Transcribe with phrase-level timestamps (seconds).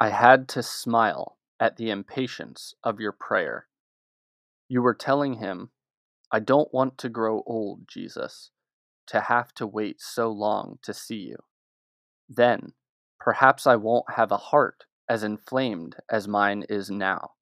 [0.00, 3.68] I had to smile at the impatience of your prayer.
[4.68, 5.70] You were telling him,
[6.32, 8.50] I don't want to grow old, Jesus,
[9.06, 11.36] to have to wait so long to see you.
[12.28, 12.72] Then,
[13.20, 17.32] perhaps I won't have a heart as inflamed as mine is now.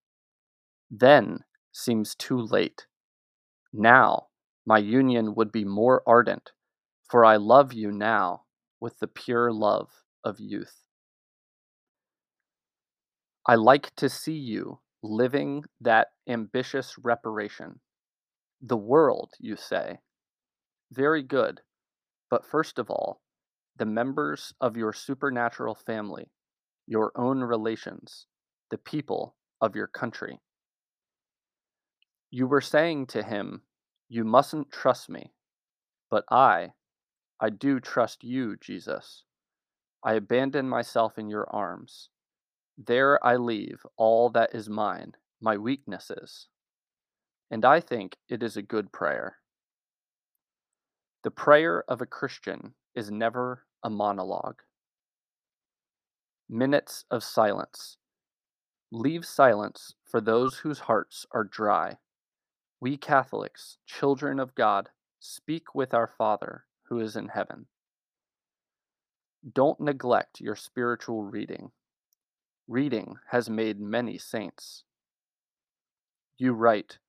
[0.91, 1.41] Then
[1.73, 2.87] seems too late.
[3.73, 4.27] Now,
[4.67, 6.51] my union would be more ardent,
[7.09, 8.43] for I love you now
[8.79, 9.89] with the pure love
[10.23, 10.83] of youth.
[13.47, 17.81] I like to see you living that ambitious reparation.
[18.61, 19.99] The world, you say.
[20.93, 21.61] Very good.
[22.31, 23.21] But first of all,
[23.77, 26.31] the members of your supernatural family,
[26.87, 28.27] your own relations,
[28.71, 30.39] the people of your country.
[32.31, 33.63] You were saying to him,
[34.09, 35.33] You mustn't trust me.
[36.11, 36.73] But I,
[37.41, 39.25] I do trust you, Jesus.
[40.05, 42.09] I abandon myself in your arms.
[42.79, 46.49] There I leave all that is mine, my weaknesses.
[47.51, 49.37] And I think it is a good prayer.
[51.23, 54.63] The prayer of a Christian is never a monologue.
[56.49, 57.99] Minutes of silence.
[58.91, 61.99] Leave silence for those whose hearts are dry.
[62.81, 64.89] We Catholics, children of God,
[65.21, 67.67] speak with our Father who is in heaven.
[69.55, 71.71] Don't neglect your spiritual reading.
[72.73, 74.85] Reading has made many saints.
[76.39, 77.01] You write,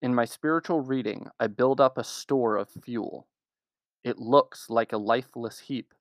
[0.00, 3.26] In my spiritual reading, I build up a store of fuel.
[4.04, 5.92] It looks like a lifeless heap,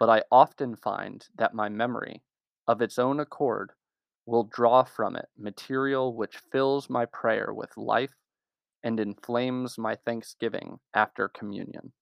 [0.00, 2.24] but I often find that my memory,
[2.66, 3.70] of its own accord,
[4.26, 8.16] will draw from it material which fills my prayer with life
[8.82, 11.92] and inflames my thanksgiving after communion.